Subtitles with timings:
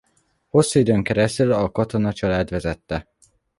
[0.49, 3.07] Hosszú időn keresztül a Katona család vezette.